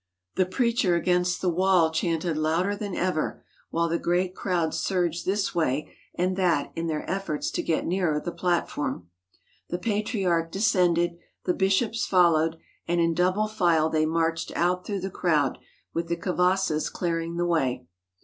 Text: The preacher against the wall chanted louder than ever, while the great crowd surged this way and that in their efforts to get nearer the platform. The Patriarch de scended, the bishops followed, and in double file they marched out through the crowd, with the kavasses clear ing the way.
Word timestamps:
The 0.33 0.47
preacher 0.47 0.95
against 0.95 1.41
the 1.41 1.49
wall 1.51 1.91
chanted 1.91 2.35
louder 2.35 2.75
than 2.75 2.95
ever, 2.95 3.45
while 3.69 3.87
the 3.87 3.99
great 3.99 4.33
crowd 4.33 4.73
surged 4.73 5.27
this 5.27 5.53
way 5.53 5.93
and 6.15 6.35
that 6.37 6.71
in 6.75 6.87
their 6.87 7.07
efforts 7.07 7.51
to 7.51 7.61
get 7.61 7.85
nearer 7.85 8.19
the 8.19 8.31
platform. 8.31 9.09
The 9.69 9.77
Patriarch 9.77 10.51
de 10.51 10.57
scended, 10.57 11.19
the 11.45 11.53
bishops 11.53 12.07
followed, 12.07 12.57
and 12.87 12.99
in 12.99 13.13
double 13.13 13.47
file 13.47 13.91
they 13.91 14.07
marched 14.07 14.51
out 14.55 14.87
through 14.87 15.01
the 15.01 15.11
crowd, 15.11 15.59
with 15.93 16.07
the 16.07 16.17
kavasses 16.17 16.89
clear 16.91 17.21
ing 17.21 17.37
the 17.37 17.45
way. 17.45 17.85